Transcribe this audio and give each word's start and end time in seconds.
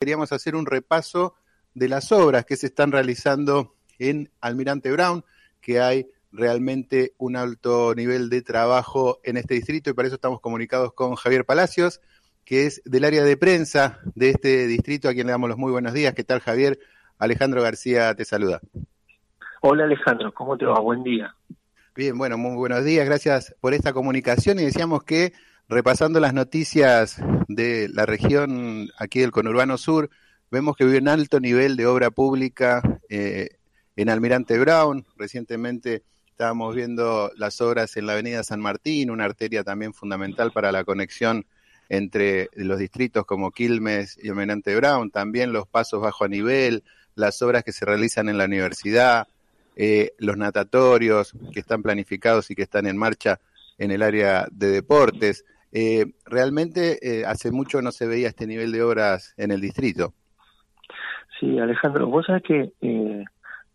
queríamos 0.00 0.32
hacer 0.32 0.56
un 0.56 0.64
repaso 0.64 1.34
de 1.74 1.86
las 1.86 2.10
obras 2.10 2.46
que 2.46 2.56
se 2.56 2.68
están 2.68 2.90
realizando 2.90 3.74
en 3.98 4.30
Almirante 4.40 4.90
Brown, 4.90 5.26
que 5.60 5.78
hay 5.78 6.06
realmente 6.32 7.12
un 7.18 7.36
alto 7.36 7.94
nivel 7.94 8.30
de 8.30 8.40
trabajo 8.40 9.20
en 9.24 9.36
este 9.36 9.52
distrito 9.52 9.90
y 9.90 9.92
para 9.92 10.08
eso 10.08 10.14
estamos 10.14 10.40
comunicados 10.40 10.94
con 10.94 11.16
Javier 11.16 11.44
Palacios, 11.44 12.00
que 12.46 12.64
es 12.64 12.80
del 12.86 13.04
área 13.04 13.22
de 13.24 13.36
prensa 13.36 13.98
de 14.14 14.30
este 14.30 14.66
distrito, 14.66 15.06
a 15.06 15.12
quien 15.12 15.26
le 15.26 15.32
damos 15.32 15.50
los 15.50 15.58
muy 15.58 15.70
buenos 15.70 15.92
días. 15.92 16.14
¿Qué 16.14 16.24
tal, 16.24 16.40
Javier? 16.40 16.78
Alejandro 17.18 17.60
García 17.60 18.14
te 18.14 18.24
saluda. 18.24 18.60
Hola, 19.60 19.84
Alejandro, 19.84 20.32
¿cómo 20.32 20.56
te 20.56 20.64
va? 20.64 20.80
Buen 20.80 21.02
día. 21.02 21.36
Bien, 21.94 22.16
bueno, 22.16 22.38
muy 22.38 22.56
buenos 22.56 22.82
días, 22.86 23.04
gracias 23.04 23.54
por 23.60 23.74
esta 23.74 23.92
comunicación 23.92 24.60
y 24.60 24.64
decíamos 24.64 25.04
que 25.04 25.34
repasando 25.70 26.18
las 26.18 26.34
noticias 26.34 27.22
de 27.46 27.88
la 27.92 28.04
región 28.04 28.88
aquí 28.98 29.20
del 29.20 29.30
conurbano 29.30 29.78
sur, 29.78 30.10
vemos 30.50 30.76
que 30.76 30.84
vive 30.84 30.98
un 30.98 31.06
alto 31.06 31.38
nivel 31.38 31.76
de 31.76 31.86
obra 31.86 32.10
pública 32.10 32.82
eh, 33.08 33.50
en 33.94 34.08
Almirante 34.08 34.58
Brown. 34.58 35.06
Recientemente 35.16 36.02
estábamos 36.26 36.74
viendo 36.74 37.30
las 37.36 37.60
obras 37.60 37.96
en 37.96 38.06
la 38.06 38.14
avenida 38.14 38.42
San 38.42 38.60
Martín, 38.60 39.10
una 39.10 39.26
arteria 39.26 39.62
también 39.62 39.94
fundamental 39.94 40.50
para 40.50 40.72
la 40.72 40.82
conexión 40.82 41.46
entre 41.88 42.48
los 42.54 42.80
distritos 42.80 43.24
como 43.24 43.52
Quilmes 43.52 44.18
y 44.20 44.28
Almirante 44.28 44.74
Brown, 44.74 45.12
también 45.12 45.52
los 45.52 45.68
pasos 45.68 46.00
bajo 46.00 46.24
a 46.24 46.28
nivel, 46.28 46.82
las 47.14 47.40
obras 47.42 47.62
que 47.62 47.72
se 47.72 47.84
realizan 47.84 48.28
en 48.28 48.38
la 48.38 48.46
universidad, 48.46 49.28
eh, 49.76 50.14
los 50.18 50.36
natatorios 50.36 51.32
que 51.52 51.60
están 51.60 51.80
planificados 51.80 52.50
y 52.50 52.56
que 52.56 52.62
están 52.62 52.86
en 52.86 52.96
marcha 52.96 53.38
en 53.78 53.92
el 53.92 54.02
área 54.02 54.48
de 54.50 54.68
deportes. 54.68 55.44
Eh, 55.72 56.06
realmente 56.26 56.98
eh, 57.02 57.24
hace 57.24 57.50
mucho 57.50 57.80
no 57.80 57.92
se 57.92 58.06
veía 58.06 58.28
este 58.28 58.46
nivel 58.46 58.72
de 58.72 58.82
obras 58.82 59.34
en 59.36 59.50
el 59.50 59.60
distrito. 59.60 60.14
Sí, 61.38 61.58
Alejandro, 61.58 62.06
vos 62.08 62.26
sabés 62.26 62.42
que 62.42 62.72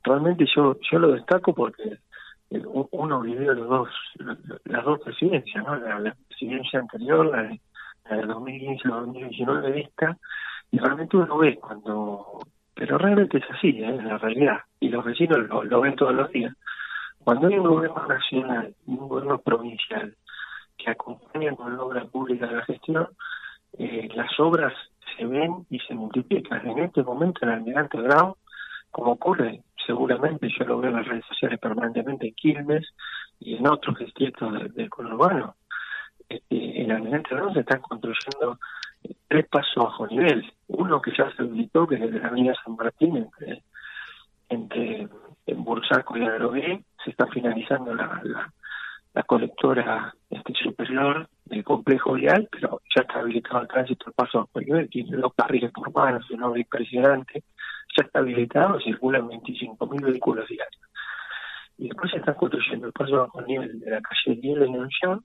realmente 0.04 0.46
yo 0.56 0.78
yo 0.92 1.00
lo 1.00 1.14
destaco 1.14 1.54
porque 1.54 1.98
uno 2.92 3.22
vivió 3.22 3.54
los 3.54 3.68
dos, 3.68 3.90
las 4.66 4.84
dos 4.84 5.00
presidencias, 5.02 5.64
¿no? 5.64 5.76
la, 5.76 6.16
presidencia 6.28 6.80
anterior, 6.80 7.26
la 7.26 7.44
de, 7.44 7.62
la 8.10 8.18
de 8.18 8.26
2015 8.28 8.88
2019 8.88 9.82
esta, 9.82 10.18
y 10.72 10.78
realmente 10.78 11.18
uno 11.18 11.38
ve 11.38 11.56
cuando 11.56 12.40
pero 12.76 12.98
realmente 12.98 13.38
es 13.38 13.44
así, 13.50 13.70
¿eh? 13.70 13.96
es 13.96 14.04
la 14.04 14.18
realidad, 14.18 14.60
y 14.82 14.90
los 14.90 15.04
vecinos 15.04 15.40
lo, 15.48 15.82
ven 15.82 15.96
todos 15.96 16.14
los 16.14 16.30
días. 16.32 16.54
Cuando 17.24 17.48
hay 17.48 17.58
un 17.58 17.68
gobierno 17.68 18.06
nacional 18.06 18.76
y 18.86 18.92
un 18.92 19.08
gobierno 19.08 19.40
provincial 19.40 20.14
que 20.86 20.92
acompañan 20.92 21.56
con 21.56 21.76
la 21.76 21.84
obra 21.84 22.06
pública 22.06 22.46
de 22.48 22.56
la 22.56 22.66
gestión, 22.66 23.08
eh, 23.78 24.08
las 24.16 24.40
obras 24.40 24.74
se 25.18 25.26
ven 25.26 25.66
y 25.70 25.80
se 25.80 25.96
multiplican. 25.96 26.68
En 26.68 26.80
este 26.80 27.04
momento 27.04 27.40
en 27.44 27.50
Almirante 27.50 27.98
Brown, 27.98 28.34
como 28.92 29.14
ocurre 29.14 29.64
seguramente, 29.86 30.48
yo 30.58 30.66
lo 30.66 30.80
veo 30.80 30.92
en 30.92 30.98
las 30.98 31.08
redes 31.08 31.26
sociales 31.26 31.60
permanentemente 31.60 32.28
en 32.28 32.34
Quilmes 32.36 32.88
y 33.40 33.56
en 33.56 33.68
otros 33.68 33.98
distritos 34.00 34.74
del 34.74 34.90
conurbano, 34.90 35.56
este, 36.30 36.82
en 36.82 36.92
Almirante 36.92 37.36
Brown 37.36 37.54
se 37.54 37.60
están 37.62 37.82
construyendo 37.82 38.60
tres 39.28 39.48
pasos 39.48 39.84
bajo 39.84 40.08
nivel. 40.08 40.52
Uno 40.68 41.02
que 41.02 41.12
ya 41.18 41.32
se 41.36 41.42
habilitó, 41.42 41.88
que 41.88 41.96
es 41.96 42.02
el 42.02 42.12
de 42.12 42.20
la 42.20 42.28
avenida 42.28 42.54
San 42.64 42.76
Martín, 42.76 43.18
entre, 43.18 43.64
entre 44.50 45.08
en 45.48 45.64
Bursaco 45.64 46.18
y 46.18 46.24
Adrogué, 46.24 46.84
se 47.04 47.12
está 47.12 47.28
finalizando 47.28 47.94
la, 47.94 48.52
colectora 49.24 50.14
este 50.30 50.54
superior 50.54 51.30
del 51.46 51.64
complejo 51.64 52.14
vial, 52.14 52.48
pero 52.52 52.82
ya 52.96 53.02
está 53.02 53.20
habilitado 53.20 53.62
el 53.62 53.68
tránsito 53.68 54.06
el 54.08 54.14
paso 54.14 54.40
bajo 54.40 54.60
nivel, 54.60 54.90
tiene 54.90 55.18
dos 55.18 55.34
carriles 55.36 55.72
por 55.72 55.94
mano, 55.94 56.20
es 56.20 56.30
una 56.32 56.48
obra 56.48 56.60
impresionante, 56.60 57.44
ya 57.96 58.04
está 58.04 58.20
habilitado, 58.20 58.80
circulan 58.80 59.28
25.000 59.28 60.06
vehículos 60.06 60.48
diarios. 60.48 60.82
Y 61.78 61.90
después 61.90 62.12
se 62.12 62.18
está 62.18 62.34
construyendo 62.34 62.88
el 62.88 62.94
paso 62.94 63.18
bajo 63.18 63.42
nivel 63.42 63.80
de 63.80 63.92
la 63.92 64.02
calle 64.02 64.40
Diel 64.40 64.64
en 64.64 64.76
Unción, 64.76 65.24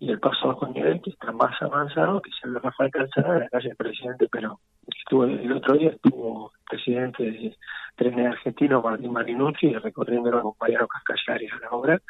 y 0.00 0.10
el 0.10 0.20
paso 0.20 0.48
bajo 0.48 0.68
nivel 0.68 1.00
que 1.02 1.10
está 1.10 1.32
más 1.32 1.60
avanzado, 1.60 2.22
que 2.22 2.30
es 2.30 2.36
el 2.44 2.54
de 2.54 2.60
Rafael 2.60 2.90
Calzada, 2.90 3.34
de 3.34 3.40
la 3.40 3.48
calle 3.48 3.74
Presidente 3.74 4.28
pero 4.30 4.60
Estuvo, 4.96 5.24
el 5.24 5.52
otro 5.52 5.74
día 5.74 5.90
estuvo 5.90 6.52
el 6.54 6.64
presidente 6.64 7.22
de 7.22 7.56
Trenes 7.96 8.26
Argentino, 8.28 8.80
Martín 8.80 9.12
Marinucci, 9.12 9.74
recorriendo 9.74 10.30
con 10.42 10.54
Mariano 10.60 10.88
Cascallares 10.88 11.52
a 11.52 11.58
la 11.58 11.70
obra, 11.70 12.00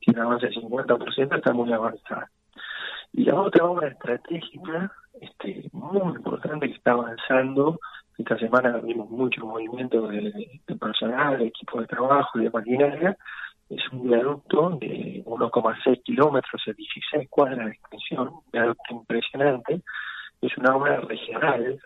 tiene 0.00 0.20
avance 0.20 0.46
del 0.46 0.54
50%, 0.56 1.36
está 1.36 1.52
muy 1.52 1.72
avanzada. 1.72 2.30
Y 3.12 3.24
la 3.24 3.40
otra 3.40 3.64
obra 3.64 3.88
estratégica, 3.88 4.92
este, 5.20 5.68
muy 5.72 6.16
importante 6.16 6.68
que 6.68 6.74
está 6.74 6.92
avanzando, 6.92 7.78
esta 8.18 8.36
semana 8.36 8.78
vimos 8.78 9.08
mucho 9.10 9.46
movimiento 9.46 10.08
de, 10.08 10.60
personal, 10.78 11.38
de 11.38 11.46
equipo 11.46 11.80
de 11.80 11.86
trabajo 11.86 12.38
y 12.38 12.44
de 12.44 12.50
maquinaria, 12.50 13.16
es 13.70 13.82
un 13.92 14.08
viaducto 14.08 14.70
de 14.80 15.22
1,6 15.24 16.02
kilómetros, 16.02 16.62
de 16.66 16.74
16 16.74 17.28
cuadras 17.28 17.66
de 17.66 17.72
extensión, 17.72 18.28
un 18.28 18.42
viaducto 18.52 18.94
impresionante, 18.94 19.82
es 20.40 20.56
una 20.56 20.76
obra 20.76 21.00
regional, 21.00 21.80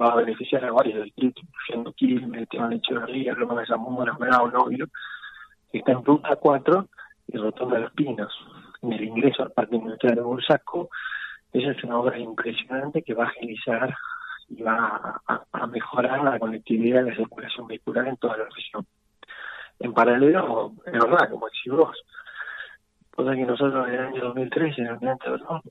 va, 0.00 0.12
a 0.12 0.16
beneficiar 0.16 0.64
a 0.64 0.72
varios 0.72 1.04
distritos, 1.04 1.44
incluyendo 1.44 1.92
Quilmes, 1.92 2.42
Esteban 2.42 2.72
Echeverría, 2.72 3.34
Loma 3.34 3.60
de 3.60 3.66
Zamora, 3.66 4.12
Bravo, 4.18 4.50
Novio, 4.50 4.86
está 5.72 5.92
en 5.92 6.04
ruta 6.04 6.36
4 6.36 6.88
y 7.32 7.36
Rotonda 7.36 7.76
de 7.76 7.82
los 7.82 7.92
Pinos. 7.92 8.32
En 8.82 8.92
el 8.92 9.04
ingreso 9.04 9.42
al 9.42 9.52
Parque 9.52 9.76
Industrial 9.76 10.14
de 10.14 10.22
Bursaco, 10.22 10.90
esa 11.52 11.70
es 11.70 11.84
una 11.84 11.98
obra 11.98 12.18
impresionante 12.18 13.02
que 13.02 13.14
va 13.14 13.24
a 13.24 13.28
agilizar 13.28 13.94
y 14.48 14.62
va 14.62 15.20
a, 15.26 15.66
mejorar 15.66 16.24
la 16.24 16.38
conectividad 16.38 17.02
y 17.02 17.10
la 17.10 17.16
circulación 17.16 17.66
vehicular 17.66 18.08
en 18.08 18.16
toda 18.16 18.36
la 18.36 18.44
región. 18.44 18.86
En 19.78 19.94
paralelo, 19.94 20.72
es 20.86 20.92
verdad, 20.92 21.30
como 21.30 21.46
decís 21.46 21.72
vos, 21.72 21.96
cosa 23.10 23.34
que 23.34 23.46
nosotros 23.46 23.88
en 23.88 23.94
el 23.94 24.00
año 24.00 24.24
2013, 24.24 24.80
en 24.80 24.86
el 24.88 25.08
año 25.08 25.62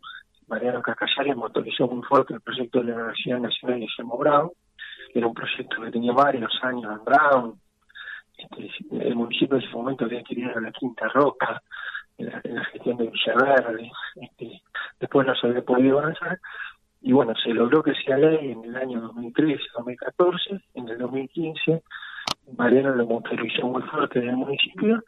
Mariano 0.47 0.81
Cascallares 0.81 1.35
motorizó 1.35 1.87
muy 1.87 2.03
fuerte 2.03 2.33
el 2.33 2.41
proyecto 2.41 2.79
de 2.79 2.85
la 2.85 2.95
Universidad 2.95 3.39
Nacional 3.39 3.79
de 3.79 3.85
Guillermo 3.85 4.17
Brown, 4.17 4.49
era 5.13 5.27
un 5.27 5.33
proyecto 5.33 5.81
que 5.81 5.91
tenía 5.91 6.13
varios 6.13 6.51
años 6.63 6.91
en 6.91 7.03
Brown, 7.03 7.59
el 8.91 9.15
municipio 9.15 9.57
en 9.57 9.63
ese 9.63 9.73
momento 9.73 10.05
había 10.05 10.23
querido 10.23 10.59
la 10.59 10.71
Quinta 10.71 11.07
Roca, 11.09 11.61
en 12.17 12.55
la, 12.55 12.65
gestión 12.65 12.97
de 12.97 13.09
Villaverde, 13.09 13.91
este, 14.15 14.61
después 14.99 15.25
no 15.25 15.35
se 15.35 15.47
había 15.47 15.61
podido 15.61 15.99
avanzar, 15.99 16.39
y 17.01 17.13
bueno, 17.13 17.33
se 17.41 17.49
logró 17.49 17.81
que 17.81 17.93
sea 17.95 18.17
ley 18.17 18.51
en 18.51 18.65
el 18.65 18.75
año 18.75 19.01
2013, 19.01 19.63
2014, 19.75 20.61
en 20.73 20.89
el 20.89 20.97
2015, 20.97 21.81
Mariano 22.57 22.95
lo 22.95 23.05
motorizó 23.05 23.67
muy 23.67 23.81
fuerte 23.83 24.19
en 24.19 24.29
el 24.29 24.35
municipio, 24.35 25.01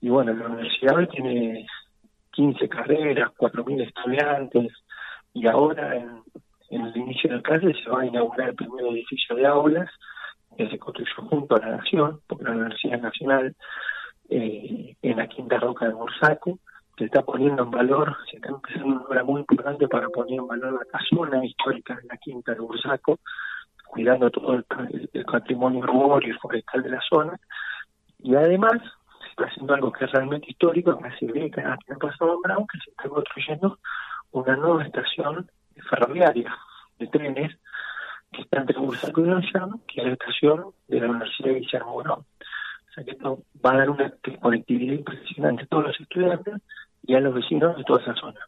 y 0.00 0.08
bueno, 0.08 0.32
la 0.32 0.46
universidad 0.46 1.08
tiene 1.08 1.66
15 2.32 2.68
carreras, 2.68 3.30
4.000 3.38 3.86
estudiantes, 3.86 4.72
y 5.34 5.46
ahora 5.46 5.96
en, 5.96 6.22
el 6.70 6.96
inicio 6.96 7.34
de 7.34 7.42
clase 7.42 7.74
se 7.82 7.90
va 7.90 8.02
a 8.02 8.06
inaugurar 8.06 8.50
el 8.50 8.54
primer 8.54 8.86
edificio 8.86 9.36
de 9.36 9.46
aulas 9.46 9.90
que 10.60 10.68
se 10.68 10.78
construyó 10.78 11.14
junto 11.28 11.56
a 11.56 11.60
la 11.60 11.76
Nación, 11.78 12.20
porque 12.26 12.44
la 12.44 12.50
Universidad 12.50 13.00
Nacional, 13.00 13.56
eh, 14.28 14.94
en 15.00 15.16
la 15.16 15.26
Quinta 15.26 15.58
Roca 15.58 15.86
de 15.86 15.94
Bursaco, 15.94 16.58
se 16.98 17.06
está 17.06 17.22
poniendo 17.22 17.62
en 17.62 17.70
valor, 17.70 18.14
se 18.30 18.36
está 18.36 18.50
empezando 18.50 18.86
una 18.88 19.02
obra 19.06 19.24
muy 19.24 19.40
importante 19.40 19.88
para 19.88 20.10
poner 20.10 20.38
en 20.38 20.46
valor 20.46 20.74
la 20.74 20.98
casona 20.98 21.42
histórica 21.42 21.96
de 21.96 22.08
la 22.08 22.16
Quinta 22.18 22.52
de 22.52 22.60
Bursaco, 22.60 23.20
cuidando 23.86 24.30
todo 24.30 24.52
el, 24.52 24.64
patrimonio 25.24 25.82
arbóreo 25.82 26.34
y 26.34 26.38
forestal 26.38 26.82
de 26.82 26.90
la 26.90 27.00
zona, 27.08 27.40
y 28.18 28.34
además 28.34 28.82
haciendo 29.38 29.72
algo 29.72 29.90
que 29.92 30.04
es 30.04 30.12
realmente 30.12 30.50
histórico, 30.50 30.98
que 30.98 31.08
hace 31.08 31.26
décadas 31.26 31.78
que 31.86 31.94
ha 31.94 31.96
pasado 31.96 32.34
en 32.34 32.42
Brown, 32.42 32.66
que 32.70 32.78
se 32.84 32.90
está 32.90 33.08
construyendo 33.08 33.78
una 34.32 34.56
nueva 34.56 34.84
estación 34.84 35.50
ferroviaria 35.88 36.54
de 36.98 37.06
trenes 37.06 37.56
está 38.32 38.60
entre 38.60 38.78
Bursaco 38.78 39.20
y 39.20 39.28
Gonzalo, 39.28 39.80
que 39.86 40.00
es 40.00 40.06
la 40.06 40.12
estación 40.12 40.64
de 40.88 41.00
la 41.00 41.10
Universidad 41.10 41.48
de 41.48 41.60
Guillermo 41.60 42.02
Brown. 42.02 42.20
O 42.20 42.92
sea 42.94 43.04
que 43.04 43.12
esto 43.12 43.42
va 43.64 43.72
a 43.72 43.78
dar 43.78 43.90
una 43.90 44.12
conectividad 44.40 44.94
impresionante 44.94 45.62
a 45.62 45.66
todos 45.66 45.84
los 45.84 46.00
estudiantes 46.00 46.54
y 47.06 47.14
a 47.14 47.20
los 47.20 47.34
vecinos 47.34 47.76
de 47.76 47.84
toda 47.84 48.02
esa 48.02 48.14
zona. 48.14 48.40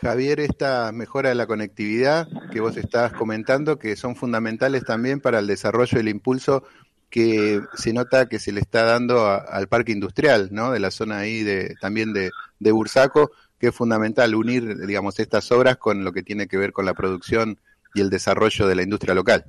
Javier, 0.00 0.40
esta 0.40 0.92
mejora 0.92 1.30
de 1.30 1.34
la 1.34 1.46
conectividad 1.46 2.28
que 2.52 2.60
vos 2.60 2.76
estás 2.76 3.12
comentando, 3.12 3.78
que 3.78 3.96
son 3.96 4.14
fundamentales 4.14 4.84
también 4.84 5.20
para 5.20 5.38
el 5.38 5.46
desarrollo 5.46 5.96
y 5.96 6.00
el 6.00 6.08
impulso 6.08 6.64
que 7.08 7.60
se 7.74 7.92
nota 7.92 8.28
que 8.28 8.38
se 8.38 8.52
le 8.52 8.60
está 8.60 8.84
dando 8.84 9.26
al 9.26 9.68
parque 9.68 9.92
industrial, 9.92 10.48
¿no? 10.52 10.70
De 10.70 10.80
la 10.80 10.90
zona 10.90 11.18
ahí 11.18 11.42
de 11.42 11.74
también 11.80 12.12
de, 12.12 12.30
de 12.58 12.72
Bursaco, 12.72 13.30
que 13.58 13.68
es 13.68 13.74
fundamental 13.74 14.34
unir, 14.34 14.86
digamos, 14.86 15.18
estas 15.18 15.50
obras 15.50 15.78
con 15.78 16.04
lo 16.04 16.12
que 16.12 16.22
tiene 16.22 16.46
que 16.46 16.58
ver 16.58 16.72
con 16.72 16.84
la 16.84 16.94
producción 16.94 17.58
y 17.96 18.00
el 18.00 18.10
desarrollo 18.10 18.66
de 18.66 18.74
la 18.76 18.82
industria 18.82 19.14
local. 19.14 19.44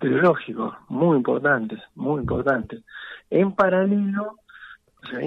Pero 0.00 0.20
lógico, 0.20 0.76
muy 0.88 1.16
importante, 1.16 1.76
muy 1.94 2.20
importante. 2.20 2.82
En 3.30 3.52
paralelo, 3.54 4.36
O 5.02 5.06
sea, 5.06 5.20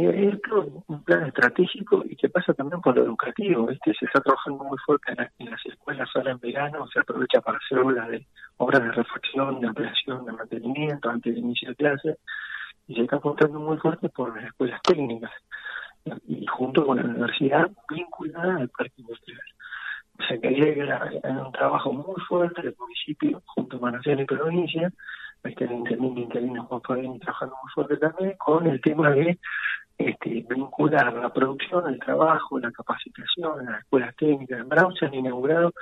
un 0.88 1.04
plan 1.04 1.28
estratégico 1.28 2.04
y 2.06 2.16
que 2.16 2.30
pasa 2.30 2.54
también 2.54 2.82
por 2.82 2.96
lo 2.96 3.04
educativo, 3.04 3.68
¿viste? 3.68 3.94
Se 3.98 4.06
está 4.06 4.20
trabajando 4.22 4.64
muy 4.64 4.78
fuerte 4.86 5.14
en, 5.40 5.50
las 5.50 5.66
escuelas 5.66 6.10
ahora 6.16 6.32
en 6.32 6.40
verano, 6.40 6.88
se 6.88 7.00
aprovecha 7.00 7.42
para 7.42 7.58
hacer 7.58 7.80
obras 7.80 8.08
de, 8.10 8.28
obras 8.58 8.84
de 8.84 8.92
reflexión, 8.92 9.60
de 9.62 9.68
ampliación, 9.68 10.26
de 10.26 10.32
mantenimiento 10.32 11.10
antes 11.10 11.34
del 11.34 11.44
inicio 11.44 11.70
de 11.70 11.76
clase, 11.76 12.18
y 12.88 12.96
se 12.96 13.02
está 13.04 13.18
apuntando 13.18 13.60
muy 13.60 13.78
fuerte 13.78 14.10
por 14.10 14.36
las 14.36 14.46
escuelas 14.46 14.82
técnicas, 14.82 15.32
y 16.28 16.46
junto 16.48 16.86
con 16.86 16.98
la 16.98 17.04
universidad 17.04 17.70
vinculada 17.90 18.58
al 18.58 18.70
parque 18.70 19.02
industrial. 19.02 19.47
Sea 20.28 20.40
que 20.40 20.48
hay, 20.48 21.30
un 21.30 21.52
trabajo 21.52 21.94
muy 21.94 22.20
fuerte 22.28 22.62
del 22.62 22.76
municipio, 22.78 23.42
junto 23.46 23.80
con 23.80 23.94
Nación 23.94 24.20
y 24.20 24.26
Provincia, 24.26 24.92
este, 25.44 25.66
el 25.66 25.72
interino 25.72 26.18
interino 26.18 26.64
Juan 26.66 27.20
trabajando 27.20 27.56
muy 27.62 27.72
fuerte 27.74 27.98
también 27.98 28.34
con 28.38 28.68
el 28.68 28.82
tema 28.82 29.12
de 29.12 29.38
este, 29.98 30.46
vincular 30.50 31.14
la 31.14 31.32
producción, 31.32 31.88
el 31.88 32.00
trabajo, 32.00 32.60
la 32.60 32.72
capacitación, 32.72 33.66
las 33.66 33.80
escuelas 33.82 34.16
técnicas. 34.16 34.60
En 34.60 34.70
Brown 34.70 34.94
se 34.96 35.06
han 35.06 35.14
inaugurado 35.14 35.74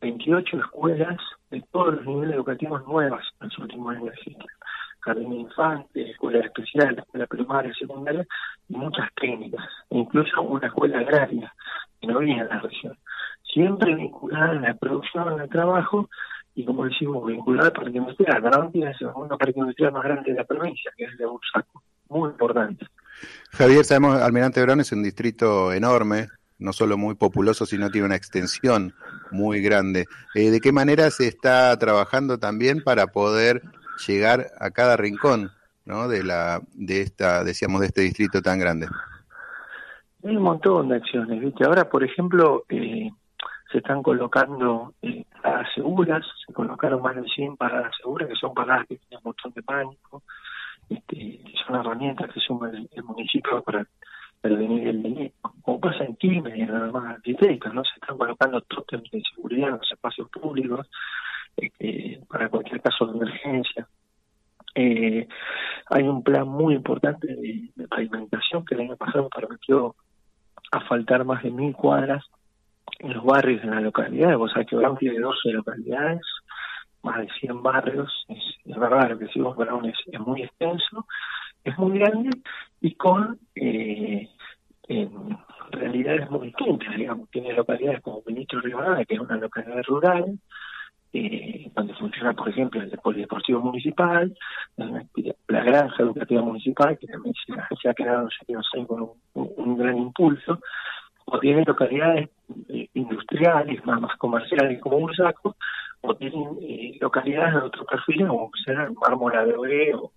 28 0.00 0.58
escuelas 0.58 1.16
de 1.50 1.62
todos 1.70 1.94
los 1.94 2.06
niveles 2.06 2.34
educativos 2.34 2.86
nuevas 2.86 3.24
en 3.40 3.48
los 3.48 3.58
últimos 3.58 3.96
años 3.96 4.14
Jardín 5.00 5.30
de 5.30 5.36
infantes, 5.36 6.10
escuela 6.10 6.40
especial, 6.40 6.98
escuela 6.98 7.26
primaria, 7.26 7.72
secundaria 7.74 8.26
y 8.68 8.74
muchas 8.74 9.08
técnicas, 9.14 9.66
incluso 9.90 10.40
una 10.40 10.66
escuela 10.66 10.98
agraria 11.00 11.52
que 12.00 12.06
no 12.06 12.18
había 12.18 12.42
en 12.42 12.48
la 12.48 12.58
región. 12.58 12.96
Siempre 13.54 13.94
vinculada 13.94 14.50
a 14.50 14.54
la 14.54 14.74
producción, 14.74 15.40
al 15.40 15.48
trabajo 15.48 16.10
y 16.56 16.64
como 16.64 16.84
decimos, 16.84 17.26
vinculada 17.26 17.68
al 17.68 17.72
parque 17.72 17.98
industrial. 17.98 18.42
Brown 18.42 18.72
tiene 18.72 18.90
el 18.90 18.98
segundo 18.98 19.38
parque 19.38 19.58
industrial 19.58 19.92
más 19.92 20.04
grande 20.04 20.32
de 20.32 20.36
la 20.36 20.44
provincia, 20.44 20.90
que 20.96 21.04
es 21.04 21.12
el 21.12 21.16
de 21.16 21.26
Bursaco. 21.26 21.82
Muy 22.08 22.30
importante. 22.30 22.86
Javier, 23.52 23.84
sabemos, 23.84 24.20
Almirante 24.20 24.62
Brown 24.62 24.80
es 24.80 24.92
un 24.92 25.02
distrito 25.02 25.72
enorme, 25.72 26.28
no 26.58 26.72
solo 26.72 26.96
muy 26.96 27.14
populoso, 27.14 27.66
sino 27.66 27.90
tiene 27.90 28.06
una 28.06 28.16
extensión 28.16 28.92
muy 29.30 29.60
grande. 29.62 30.06
Eh, 30.34 30.50
¿De 30.50 30.60
qué 30.60 30.72
manera 30.72 31.10
se 31.10 31.26
está 31.26 31.76
trabajando 31.78 32.38
también 32.38 32.82
para 32.82 33.06
poder 33.08 33.62
llegar 34.06 34.46
a 34.58 34.70
cada 34.70 34.96
rincón 34.96 35.50
¿no? 35.84 36.08
de 36.08 36.24
la 36.24 36.60
de 36.72 37.02
esta 37.02 37.44
decíamos 37.44 37.80
de 37.80 37.86
este 37.88 38.02
distrito 38.02 38.42
tan 38.42 38.58
grande? 38.58 38.88
Hay 40.24 40.36
un 40.36 40.42
montón 40.42 40.88
de 40.88 40.96
acciones, 40.96 41.40
¿viste? 41.40 41.64
Ahora, 41.64 41.88
por 41.90 42.02
ejemplo, 42.02 42.64
eh, 42.70 43.10
se 43.74 43.78
están 43.78 44.04
colocando 44.04 44.94
eh, 45.02 45.24
paradas 45.42 45.66
seguras, 45.74 46.24
se 46.46 46.52
colocaron 46.52 47.02
más 47.02 47.16
de 47.16 47.24
100 47.24 47.56
paradas 47.56 47.90
seguras, 48.00 48.28
que 48.28 48.36
son 48.36 48.54
paradas 48.54 48.86
que 48.86 48.98
tienen 48.98 49.18
un 49.18 49.30
montón 49.30 49.52
de 49.52 49.62
pánico, 49.64 50.22
este, 50.88 51.40
son 51.66 51.80
herramientas 51.80 52.32
que 52.32 52.38
suma 52.38 52.70
el, 52.70 52.88
municipio 53.02 53.60
para 53.64 53.84
prevenir 54.40 54.86
el 54.86 55.02
delito. 55.02 55.52
Como 55.62 55.80
pasa 55.80 56.04
en 56.04 56.14
Quilmes 56.14 56.56
y 56.56 56.60
en 56.60 56.72
las 56.72 56.82
demás 56.82 57.18
¿no? 57.26 57.82
Se 57.84 57.94
están 58.00 58.16
colocando 58.16 58.60
tótems 58.60 59.10
de 59.10 59.20
seguridad 59.34 59.70
en 59.70 59.78
los 59.78 59.90
espacios 59.90 60.28
públicos 60.30 60.88
este, 61.56 62.20
para 62.28 62.48
cualquier 62.48 62.80
caso 62.80 63.06
de 63.06 63.16
emergencia. 63.16 63.88
Eh, 64.76 65.26
hay 65.90 66.02
un 66.04 66.22
plan 66.22 66.46
muy 66.46 66.74
importante 66.74 67.26
de, 67.26 67.70
de 67.74 67.88
pavimentación 67.88 68.64
que 68.64 68.76
el 68.76 68.82
año 68.82 68.96
pasado 68.96 69.28
permitió 69.30 69.96
asfaltar 70.70 71.24
más 71.24 71.42
de 71.42 71.50
mil 71.50 71.74
cuadras 71.74 72.24
en 72.98 73.14
los 73.14 73.24
barrios 73.24 73.62
en 73.62 73.70
la 73.70 73.80
localidad. 73.80 74.36
Vos 74.36 74.52
sabés 74.52 74.68
que 74.68 74.76
Brown 74.76 74.96
tiene 74.96 75.18
12 75.18 75.50
localidades, 75.52 76.20
más 77.02 77.18
de 77.18 77.28
100 77.40 77.62
barrios. 77.62 78.26
Es, 78.28 78.76
verdad, 78.76 79.10
lo 79.10 79.18
que 79.18 79.26
decimos 79.26 79.56
Brown 79.56 79.84
es, 79.86 79.96
es, 80.06 80.20
muy 80.20 80.42
extenso, 80.42 81.06
es 81.62 81.76
muy 81.78 81.98
grande 81.98 82.30
y 82.80 82.94
con 82.94 83.38
eh, 83.54 84.28
realidades 85.70 86.30
muy 86.30 86.48
distintas. 86.48 86.96
Digamos, 86.96 87.30
tiene 87.30 87.52
localidades 87.52 88.00
como 88.02 88.22
Ministro 88.26 88.60
Rivadavia, 88.60 89.04
que 89.04 89.14
es 89.14 89.20
una 89.20 89.36
localidad 89.36 89.82
rural, 89.84 90.38
eh, 91.12 91.70
donde 91.74 91.94
funciona, 91.94 92.32
por 92.32 92.48
ejemplo, 92.48 92.82
el 92.82 92.90
polideportivo 92.98 93.60
municipal, 93.60 94.36
la 94.76 95.64
granja 95.64 96.02
educativa 96.02 96.42
municipal, 96.42 96.98
que 96.98 97.06
también 97.06 97.34
se, 97.80 97.88
ha 97.88 97.94
quedado 97.94 98.28
en 98.72 98.86
con 98.86 99.10
un, 99.34 99.78
gran 99.78 99.96
impulso, 99.96 100.58
o 101.26 101.38
tiene 101.38 101.64
localidades 101.64 102.28
eh, 102.68 102.88
industriales, 102.94 103.84
más, 103.84 104.16
comerciales 104.18 104.80
como 104.80 105.00
Bursaco, 105.00 105.56
o 106.00 106.14
tienen 106.16 106.58
eh, 106.62 106.98
localidades 107.00 107.54
de 107.54 107.60
otro 107.60 107.84
perfil, 107.86 108.26
como 108.26 108.50
ser 108.64 108.90
Mármora 108.92 109.44
de 109.44 109.94
o, 109.94 110.12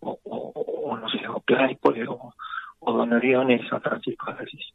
o, 0.00 0.18
o, 0.24 0.96
no 0.96 1.08
sé, 1.08 1.26
o 1.28 1.40
Claypole, 1.40 2.06
o, 2.08 2.34
o 2.80 2.92
Don 2.92 3.12
Oriones, 3.12 3.68
San 3.68 3.80
Francisco 3.80 4.32
de 4.32 4.44
Asís. 4.44 4.72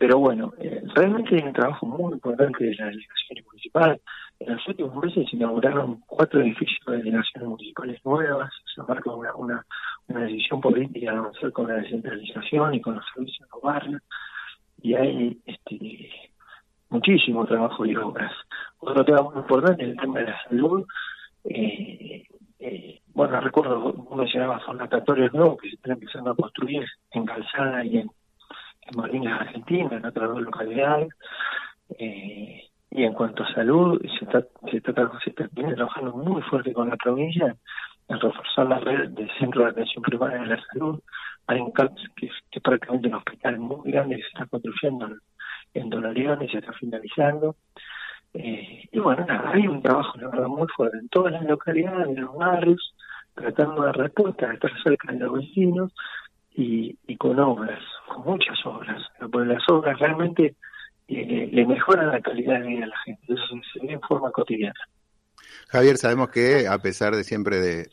Pero 0.00 0.18
bueno, 0.18 0.54
eh, 0.58 0.82
realmente 0.94 1.36
hay 1.36 1.42
un 1.42 1.52
trabajo 1.52 1.84
muy 1.84 2.14
importante 2.14 2.64
de 2.64 2.74
la 2.76 2.86
delegación 2.86 3.44
municipal. 3.44 4.00
En 4.38 4.54
los 4.54 4.68
últimos 4.68 4.96
meses 4.96 5.28
se 5.28 5.36
inauguraron 5.36 6.00
cuatro 6.06 6.40
edificios 6.40 6.80
de 6.86 6.96
delegaciones 6.96 7.48
municipales 7.50 8.00
nuevas, 8.04 8.50
se 8.74 8.82
marca 8.82 9.10
una, 9.12 9.34
una, 9.34 9.66
una 10.08 10.20
decisión 10.20 10.60
política 10.60 11.12
de 11.12 11.18
avanzar 11.18 11.52
con 11.52 11.68
la 11.68 11.74
descentralización 11.74 12.74
y 12.74 12.80
con 12.80 12.94
los 12.94 13.04
servicios 13.14 13.46
de 13.46 13.52
los 13.52 13.62
y 14.82 14.94
hay 14.94 15.38
este, 15.46 16.10
muchísimo 16.88 17.46
trabajo 17.46 17.86
y 17.86 17.96
obras. 17.96 18.32
Otro 18.78 19.04
tema 19.04 19.22
muy 19.22 19.36
importante 19.36 19.82
es 19.84 19.90
el 19.90 19.96
tema 19.96 20.20
de 20.20 20.26
la 20.26 20.42
salud. 20.44 20.86
Eh, 21.44 22.26
eh, 22.58 23.00
bueno, 23.14 23.40
recuerdo, 23.40 23.92
uno 23.92 24.16
mencionaba 24.16 24.60
son 24.64 24.78
natatorios 24.78 25.32
nuevos 25.32 25.58
que 25.60 25.68
se 25.68 25.74
están 25.76 25.92
empezando 25.92 26.30
a 26.30 26.36
construir 26.36 26.84
en 27.12 27.24
Calzada 27.24 27.84
y 27.84 27.98
en, 27.98 28.10
en 29.12 29.28
Argentina, 29.28 29.88
en 29.92 30.04
otras 30.04 30.28
dos 30.28 30.42
localidades. 30.42 31.08
Eh, 31.98 32.62
y 32.90 33.04
en 33.04 33.14
cuanto 33.14 33.44
a 33.44 33.54
salud, 33.54 34.00
se 34.18 34.24
está, 34.24 34.44
se 34.70 34.78
está, 34.78 35.10
se 35.24 35.30
trabajando 35.30 36.12
muy 36.12 36.42
fuerte 36.42 36.72
con 36.72 36.88
la 36.88 36.96
provincia 36.96 37.56
en 38.08 38.20
reforzar 38.20 38.66
la 38.66 38.80
red 38.80 39.10
de 39.10 39.28
centros 39.38 39.64
de 39.64 39.70
atención 39.70 40.02
primaria 40.02 40.40
de 40.40 40.46
la 40.46 40.62
salud. 40.72 41.00
Hay 41.50 41.58
un 41.58 41.72
CAPS 41.72 42.00
que, 42.14 42.26
es 42.26 42.62
prácticamente 42.62 43.08
un 43.08 43.14
hospital 43.14 43.58
muy 43.58 43.90
grande 43.90 44.16
que 44.16 44.22
se 44.22 44.28
está 44.28 44.46
construyendo 44.46 45.16
en 45.74 46.42
y 46.42 46.48
se 46.48 46.58
está 46.58 46.72
finalizando. 46.74 47.56
Eh, 48.34 48.88
y 48.92 48.98
bueno, 49.00 49.26
hay 49.28 49.66
un 49.66 49.82
trabajo, 49.82 50.16
la 50.18 50.28
verdad, 50.28 50.46
muy 50.46 50.68
fuerte 50.68 50.98
en 50.98 51.08
todas 51.08 51.32
las 51.32 51.42
localidades, 51.42 52.06
en 52.06 52.20
los 52.20 52.36
barrios, 52.36 52.94
tratando 53.34 53.82
de 53.82 53.92
respuesta, 53.92 54.46
de 54.46 54.54
estar 54.54 54.70
cerca 54.84 55.12
de 55.12 55.18
los 55.18 55.32
vecinos 55.32 55.92
y, 56.54 56.96
y 57.08 57.16
con 57.16 57.40
obras, 57.40 57.82
con 58.06 58.24
muchas 58.24 58.64
obras. 58.64 59.02
Porque 59.18 59.48
las 59.48 59.68
obras 59.68 59.98
realmente 59.98 60.54
eh, 61.08 61.48
le 61.50 61.66
mejoran 61.66 62.12
la 62.12 62.20
calidad 62.20 62.60
de 62.60 62.68
vida 62.68 62.84
a 62.84 62.88
la 62.90 62.98
gente, 62.98 63.24
eso 63.26 63.44
se 63.72 63.84
ve 63.84 63.94
en 63.94 64.00
forma 64.02 64.30
cotidiana. 64.30 64.78
Javier, 65.70 65.98
sabemos 65.98 66.30
que 66.30 66.66
a 66.66 66.78
pesar 66.78 67.14
de 67.14 67.22
siempre 67.22 67.60
de, 67.60 67.90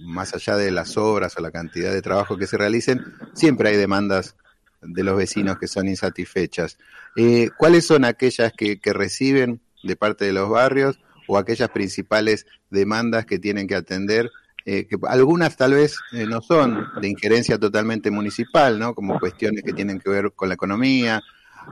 más 0.00 0.34
allá 0.34 0.56
de 0.56 0.72
las 0.72 0.96
obras 0.96 1.36
o 1.36 1.40
la 1.40 1.52
cantidad 1.52 1.92
de 1.92 2.02
trabajo 2.02 2.36
que 2.36 2.48
se 2.48 2.56
realicen, 2.56 3.04
siempre 3.34 3.68
hay 3.68 3.76
demandas 3.76 4.34
de 4.82 5.04
los 5.04 5.16
vecinos 5.16 5.56
que 5.58 5.68
son 5.68 5.86
insatisfechas. 5.86 6.76
Eh, 7.14 7.50
¿Cuáles 7.56 7.86
son 7.86 8.04
aquellas 8.04 8.52
que, 8.52 8.80
reciben 8.84 9.60
de 9.84 9.94
parte 9.94 10.24
de 10.24 10.32
los 10.32 10.50
barrios 10.50 10.98
o 11.28 11.38
aquellas 11.38 11.68
principales 11.68 12.46
demandas 12.68 13.26
que 13.26 13.38
tienen 13.38 13.68
que 13.68 13.76
atender? 13.76 14.28
Eh, 14.64 14.88
que 14.88 14.96
algunas 15.08 15.56
tal 15.56 15.74
vez 15.74 15.98
eh, 16.12 16.26
no 16.26 16.42
son 16.42 16.88
de 17.00 17.08
injerencia 17.08 17.58
totalmente 17.58 18.10
municipal, 18.10 18.78
¿no? 18.80 18.92
Como 18.92 19.20
cuestiones 19.20 19.62
que 19.62 19.72
tienen 19.72 20.00
que 20.00 20.10
ver 20.10 20.32
con 20.32 20.48
la 20.48 20.54
economía, 20.54 21.22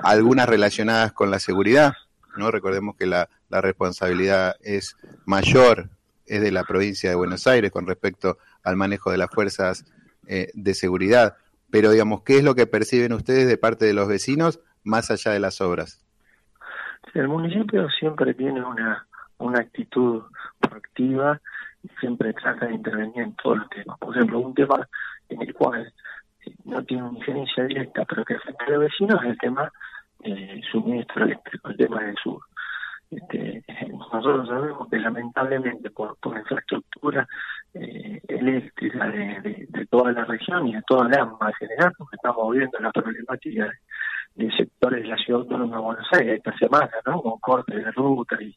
algunas 0.04 0.48
relacionadas 0.48 1.12
con 1.12 1.32
la 1.32 1.40
seguridad, 1.40 1.94
¿no? 2.36 2.50
Recordemos 2.52 2.94
que 2.96 3.06
la, 3.06 3.28
la 3.48 3.60
responsabilidad 3.60 4.56
es 4.62 4.96
mayor, 5.24 5.90
es 6.26 6.40
de 6.40 6.52
la 6.52 6.64
provincia 6.64 7.10
de 7.10 7.16
Buenos 7.16 7.46
Aires 7.46 7.70
con 7.70 7.86
respecto 7.86 8.38
al 8.62 8.76
manejo 8.76 9.10
de 9.10 9.18
las 9.18 9.30
fuerzas 9.30 9.84
eh, 10.26 10.50
de 10.54 10.74
seguridad. 10.74 11.36
Pero, 11.70 11.90
digamos, 11.90 12.22
¿qué 12.22 12.38
es 12.38 12.44
lo 12.44 12.54
que 12.54 12.66
perciben 12.66 13.12
ustedes 13.12 13.46
de 13.46 13.58
parte 13.58 13.84
de 13.84 13.94
los 13.94 14.08
vecinos 14.08 14.60
más 14.84 15.10
allá 15.10 15.32
de 15.32 15.40
las 15.40 15.60
obras? 15.60 16.04
El 17.14 17.28
municipio 17.28 17.88
siempre 17.90 18.34
tiene 18.34 18.62
una, 18.62 19.06
una 19.38 19.60
actitud 19.60 20.22
proactiva 20.60 21.40
siempre 22.00 22.32
trata 22.32 22.66
de 22.66 22.74
intervenir 22.74 23.22
en 23.22 23.34
todos 23.34 23.58
los 23.58 23.70
temas. 23.70 23.98
Por 23.98 24.16
ejemplo, 24.16 24.40
un 24.40 24.54
tema 24.54 24.88
en 25.28 25.42
el 25.42 25.54
cual 25.54 25.92
eh, 26.44 26.54
no 26.64 26.82
tiene 26.84 27.04
una 27.04 27.18
diferencia 27.18 27.64
directa, 27.64 28.04
pero 28.04 28.24
que 28.24 28.34
afecta 28.34 28.64
a 28.64 28.70
los 28.70 28.80
vecinos 28.80 29.20
es 29.22 29.30
el 29.30 29.38
tema 29.38 29.72
del 30.20 30.62
suministro 30.70 31.24
eléctrico, 31.24 31.68
el 31.68 31.76
tema 31.76 32.02
del 32.02 32.16
sur. 32.22 32.40
Este, 33.10 33.64
nosotros 33.90 34.46
sabemos 34.48 34.88
que 34.88 34.98
lamentablemente 34.98 35.90
por, 35.90 36.18
por 36.18 36.36
infraestructura 36.36 37.26
eh, 37.72 38.20
eléctrica 38.28 39.08
de, 39.08 39.66
de, 39.68 39.86
toda 39.86 40.12
la 40.12 40.24
región 40.24 40.68
y 40.68 40.74
de 40.74 40.82
toda 40.86 41.08
la 41.08 41.22
AMBA 41.22 41.48
en 41.48 41.54
general, 41.54 41.92
porque 41.96 42.16
estamos 42.16 42.54
viendo 42.54 42.78
la 42.78 42.92
problemática 42.92 43.72
de, 44.34 44.50
sectores 44.52 45.02
de 45.02 45.08
la 45.08 45.16
ciudad 45.16 45.42
autónoma 45.42 45.76
de 45.76 45.82
Buenos 45.82 46.08
Aires 46.12 46.36
esta 46.36 46.56
semana, 46.58 46.90
¿no? 47.06 47.22
Con 47.22 47.38
cortes 47.38 47.84
de 47.84 47.90
ruta 47.92 48.36
y, 48.40 48.54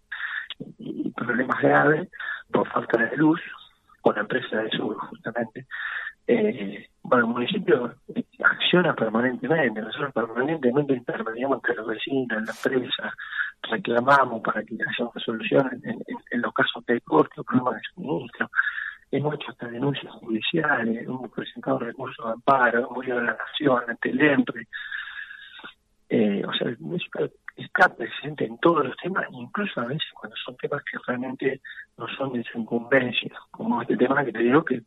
problemas 1.15 1.59
graves 1.61 2.09
por 2.51 2.67
falta 2.69 2.97
de 2.97 3.17
luz 3.17 3.41
con 4.01 4.15
la 4.15 4.21
empresa 4.21 4.57
de 4.57 4.69
sur 4.69 4.95
justamente. 4.95 5.65
Eh, 6.27 6.87
bueno, 7.03 7.25
el 7.25 7.33
municipio 7.33 7.95
acciona 8.43 8.93
permanentemente, 8.95 9.81
nosotros 9.81 10.13
permanentemente 10.13 10.93
intervenimos 10.93 11.57
entre 11.57 11.75
los 11.75 11.87
vecinos, 11.87 12.43
la 12.43 12.51
empresa, 12.51 13.13
reclamamos 13.69 14.41
para 14.41 14.63
que 14.63 14.75
haya 14.75 15.09
una 15.09 15.23
solución 15.23 15.81
en, 15.83 16.41
los 16.41 16.53
casos 16.53 16.85
de 16.85 17.01
corte 17.01 17.41
o 17.41 17.43
problemas 17.43 17.75
de 17.75 17.81
suministro. 17.93 18.49
Hemos 19.11 19.35
hecho 19.35 19.51
hasta 19.51 19.67
denuncias 19.67 20.11
judiciales, 20.13 21.03
hemos 21.03 21.29
presentado 21.31 21.79
recursos 21.79 22.25
de 22.25 22.31
amparo, 22.31 22.87
hemos 22.89 23.05
ido 23.05 23.17
a 23.17 23.23
la 23.23 23.37
Nación, 23.37 23.83
ante 23.87 24.09
el 24.09 24.21
ENRE. 24.21 24.67
Eh, 26.09 26.43
o 26.45 26.53
sea, 26.53 26.67
el 26.67 26.77
municipio 26.79 27.31
está 27.55 27.93
presente 27.95 28.45
en 28.45 28.57
todos 28.57 28.85
los 28.85 28.95
temas, 28.97 29.25
incluso 29.31 29.79
a 29.81 29.85
veces 29.85 30.09
cuando 30.13 30.35
son 30.37 30.55
temas 30.57 30.81
que 30.83 30.97
realmente 31.07 31.61
no 31.97 32.07
son 32.17 32.33
de 32.33 32.43
su 32.43 32.59
incumbencia, 32.59 33.31
como 33.51 33.81
este 33.81 33.97
tema 33.97 34.23
que 34.25 34.31
te 34.31 34.39
digo 34.39 34.63
que 34.63 34.81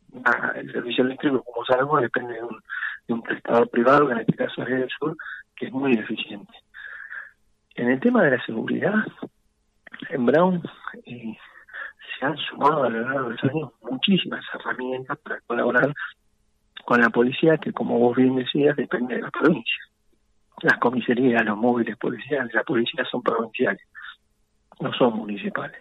el 0.55 0.71
servicio 0.71 1.03
eléctrico, 1.03 1.43
como 1.43 1.65
sabemos, 1.65 2.01
depende 2.01 2.33
de 2.33 2.43
un, 2.43 2.61
de 3.07 3.13
un 3.13 3.21
prestador 3.21 3.69
privado, 3.69 4.07
que 4.07 4.13
en 4.13 4.19
este 4.19 4.33
caso 4.33 4.63
es 4.63 4.69
el 4.69 4.89
sur, 4.89 5.15
que 5.55 5.67
es 5.67 5.71
muy 5.71 5.95
deficiente. 5.95 6.53
En 7.75 7.89
el 7.89 7.99
tema 7.99 8.23
de 8.23 8.31
la 8.31 8.45
seguridad, 8.45 8.93
en 10.09 10.25
Brown 10.25 10.61
eh, 11.05 11.37
se 12.17 12.25
han 12.25 12.37
sumado 12.37 12.83
a 12.83 12.89
lo 12.89 13.01
largo 13.01 13.29
de 13.29 13.35
los 13.35 13.43
años 13.43 13.71
muchísimas 13.81 14.43
herramientas 14.53 15.17
para 15.19 15.41
colaborar 15.41 15.93
con 16.85 17.01
la 17.01 17.09
policía, 17.09 17.57
que 17.57 17.73
como 17.73 17.99
vos 17.99 18.15
bien 18.15 18.35
decías, 18.35 18.75
depende 18.75 19.15
de 19.15 19.21
la 19.21 19.31
provincia 19.31 19.85
las 20.61 20.77
comisarías, 20.79 21.45
los 21.45 21.57
móviles 21.57 21.97
policiales, 21.97 22.53
la 22.53 22.63
policía 22.63 23.05
son 23.05 23.21
provinciales, 23.21 23.81
no 24.79 24.93
son 24.93 25.17
municipales. 25.17 25.77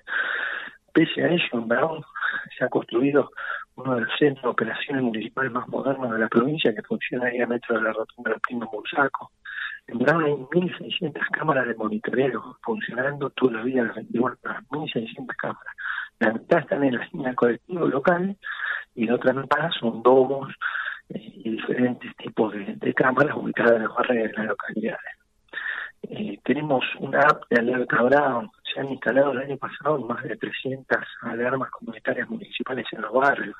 Pese 0.92 1.24
a 1.24 1.28
ello, 1.28 1.44
en 1.52 1.68
Brown 1.68 2.04
se 2.56 2.64
ha 2.64 2.68
construido 2.68 3.30
uno 3.76 3.94
de 3.96 4.02
los 4.02 4.18
centros 4.18 4.42
de 4.42 4.48
operaciones 4.48 5.02
municipales 5.02 5.52
más 5.52 5.66
modernos 5.68 6.12
de 6.12 6.18
la 6.18 6.28
provincia 6.28 6.74
que 6.74 6.82
funciona 6.82 7.26
ahí 7.26 7.40
a 7.40 7.46
metro 7.46 7.76
de 7.76 7.82
la 7.82 7.92
rotonda 7.92 8.30
del 8.30 8.40
Primo 8.40 8.70
Bursaco. 8.70 9.30
En 9.86 9.98
Brown 9.98 10.24
hay 10.24 10.32
1.600 10.32 11.12
cámaras 11.32 11.66
de 11.66 11.74
monitoreo 11.74 12.58
funcionando 12.62 13.30
toda 13.30 13.58
la 13.58 13.62
vida 13.62 13.84
las 13.84 13.96
24 13.96 14.38
horas, 14.44 14.64
1.600 14.70 15.36
cámaras. 15.36 15.74
La 16.20 16.32
mitad 16.32 16.60
están 16.60 16.84
en 16.84 16.94
la 16.96 17.08
línea 17.12 17.34
colectiva 17.34 17.86
local 17.86 18.36
y 18.94 19.06
la 19.06 19.14
otra 19.16 19.32
mitad 19.32 19.70
son 19.78 20.02
domos, 20.02 20.54
y 21.08 21.50
diferentes 21.50 22.16
tipos 22.16 22.52
de, 22.52 22.94
cámaras 22.94 23.36
ubicadas 23.36 23.76
en 23.76 23.82
los 23.84 23.94
barrios 23.94 24.30
de 24.30 24.38
las 24.38 24.46
localidades. 24.46 25.18
Eh, 26.02 26.38
tenemos 26.44 26.84
una 27.00 27.20
app 27.20 27.44
de 27.50 27.60
alerta 27.60 28.02
Brown, 28.02 28.50
se 28.62 28.80
han 28.80 28.90
instalado 28.90 29.32
el 29.32 29.38
año 29.38 29.56
pasado 29.56 29.98
más 30.00 30.22
de 30.22 30.36
300 30.36 30.98
alarmas 31.22 31.70
comunitarias 31.70 32.28
municipales 32.28 32.86
en 32.92 33.02
los 33.02 33.12
barrios. 33.12 33.56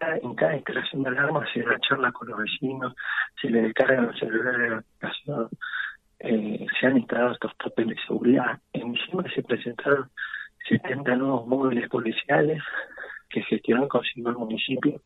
En 0.00 0.34
cada 0.34 0.56
instalación 0.56 1.02
de 1.02 1.08
alarma 1.08 1.46
se 1.52 1.62
da 1.62 1.78
charla 1.80 2.12
con 2.12 2.28
los 2.28 2.38
vecinos, 2.38 2.94
se 3.40 3.48
le 3.48 3.62
descargan 3.62 4.06
los 4.06 4.18
celulares 4.18 4.60
de 4.60 4.70
la 4.70 4.78
aplicación, 4.78 5.48
eh, 6.18 6.66
se 6.78 6.86
han 6.86 6.98
instalado 6.98 7.32
estos 7.32 7.56
topes 7.56 7.86
de 7.86 7.96
seguridad. 8.06 8.60
En 8.72 8.92
diciembre 8.92 9.32
se 9.34 9.42
presentaron 9.42 10.10
70 10.68 11.16
nuevos 11.16 11.46
móviles 11.46 11.88
policiales 11.88 12.62
que 13.30 13.42
gestionó 13.42 13.88
consigo 13.88 14.30
el 14.30 14.36
municipio 14.36 15.00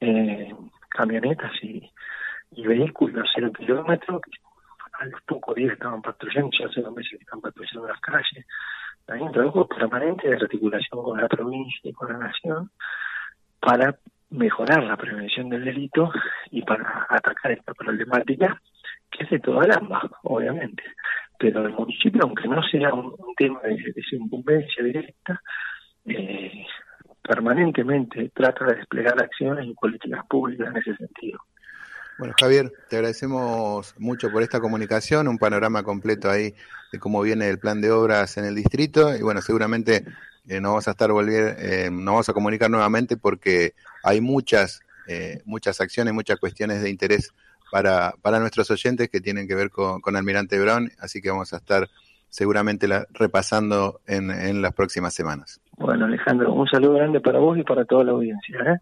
eh, 0.00 0.54
camionetas 0.88 1.52
y, 1.62 1.90
vehículos 2.50 3.28
cero 3.34 3.52
kilómetros 3.52 4.20
que 4.22 4.30
a 4.98 5.04
los 5.06 5.20
pocos 5.22 5.54
días 5.54 5.72
estaban 5.72 6.00
patrullando, 6.00 6.50
ya 6.58 6.66
hace 6.66 6.80
dos 6.80 6.94
meses 6.94 7.18
que 7.18 7.24
están 7.24 7.40
patrullando 7.40 7.88
las 7.88 8.00
calles. 8.00 8.46
Hay 9.08 9.20
un 9.20 9.30
trabajo 9.30 9.68
permanente 9.68 10.28
de 10.28 10.36
articulación 10.36 11.02
con 11.02 11.20
la 11.20 11.28
provincia 11.28 11.90
y 11.90 11.92
con 11.92 12.12
la 12.12 12.18
nación 12.18 12.70
para 13.66 13.98
mejorar 14.30 14.84
la 14.84 14.96
prevención 14.96 15.48
del 15.48 15.64
delito 15.64 16.08
y 16.52 16.62
para 16.62 17.04
atacar 17.08 17.50
esta 17.50 17.74
problemática 17.74 18.62
que 19.10 19.24
es 19.24 19.30
de 19.30 19.40
toda 19.40 19.66
la 19.66 19.82
obviamente. 20.22 20.84
Pero 21.36 21.66
el 21.66 21.72
municipio, 21.72 22.22
aunque 22.22 22.46
no 22.46 22.62
sea 22.62 22.94
un, 22.94 23.16
tema 23.36 23.60
de, 23.64 23.70
de, 23.70 24.02
incumbencia 24.12 24.84
directa, 24.84 25.40
eh, 26.04 26.64
permanentemente 27.20 28.30
trata 28.32 28.66
de 28.66 28.76
desplegar 28.76 29.20
acciones 29.20 29.66
y 29.66 29.74
políticas 29.74 30.24
públicas 30.28 30.68
en 30.68 30.76
ese 30.76 30.96
sentido. 30.96 31.40
Bueno, 32.18 32.34
Javier, 32.40 32.72
te 32.88 32.96
agradecemos 32.96 33.94
mucho 33.98 34.30
por 34.30 34.42
esta 34.42 34.60
comunicación, 34.60 35.26
un 35.26 35.38
panorama 35.38 35.82
completo 35.82 36.30
ahí 36.30 36.54
de 36.92 36.98
cómo 37.00 37.20
viene 37.20 37.48
el 37.48 37.58
plan 37.58 37.80
de 37.80 37.90
obras 37.90 38.38
en 38.38 38.44
el 38.44 38.54
distrito 38.54 39.14
y 39.16 39.22
bueno, 39.22 39.42
seguramente 39.42 40.04
eh, 40.48 40.60
nos 40.60 40.70
vamos 40.70 40.88
a 40.88 40.92
estar 40.92 41.10
volviendo, 41.10 41.52
eh, 41.58 41.90
nos 41.90 42.04
vamos 42.04 42.28
a 42.28 42.32
comunicar 42.32 42.70
nuevamente 42.70 43.16
porque 43.16 43.74
hay 44.02 44.20
muchas, 44.20 44.80
eh, 45.08 45.40
muchas 45.44 45.80
acciones, 45.80 46.14
muchas 46.14 46.38
cuestiones 46.38 46.82
de 46.82 46.90
interés 46.90 47.32
para, 47.70 48.14
para 48.22 48.38
nuestros 48.38 48.70
oyentes 48.70 49.08
que 49.08 49.20
tienen 49.20 49.48
que 49.48 49.54
ver 49.54 49.70
con, 49.70 50.00
con 50.00 50.16
Almirante 50.16 50.58
Brown, 50.58 50.90
así 50.98 51.20
que 51.20 51.30
vamos 51.30 51.52
a 51.52 51.56
estar 51.56 51.88
seguramente 52.28 52.86
la, 52.86 53.06
repasando 53.12 54.00
en, 54.06 54.30
en, 54.30 54.62
las 54.62 54.72
próximas 54.74 55.14
semanas. 55.14 55.60
Bueno, 55.78 56.04
Alejandro, 56.04 56.52
un 56.52 56.66
saludo 56.68 56.94
grande 56.94 57.20
para 57.20 57.38
vos 57.38 57.58
y 57.58 57.62
para 57.62 57.84
toda 57.84 58.04
la 58.04 58.12
audiencia. 58.12 58.58
¿eh? 58.60 58.78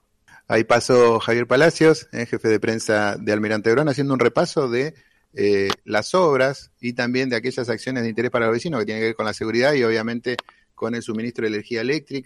Ahí 0.48 0.64
pasó 0.64 1.20
Javier 1.20 1.46
Palacios, 1.46 2.08
eh, 2.12 2.26
jefe 2.26 2.48
de 2.48 2.60
prensa 2.60 3.16
de 3.16 3.32
Almirante 3.32 3.70
Brón, 3.72 3.88
haciendo 3.88 4.12
un 4.12 4.20
repaso 4.20 4.68
de 4.68 4.94
eh, 5.34 5.68
las 5.84 6.14
obras 6.14 6.70
y 6.80 6.92
también 6.92 7.28
de 7.28 7.36
aquellas 7.36 7.68
acciones 7.68 8.02
de 8.02 8.08
interés 8.08 8.30
para 8.30 8.46
los 8.46 8.54
vecinos 8.54 8.80
que 8.80 8.86
tienen 8.86 9.02
que 9.02 9.06
ver 9.06 9.16
con 9.16 9.26
la 9.26 9.32
seguridad 9.32 9.72
y 9.72 9.82
obviamente 9.82 10.36
con 10.74 10.94
el 10.94 11.02
suministro 11.02 11.42
de 11.42 11.54
energía 11.54 11.80
eléctrica. 11.80 12.22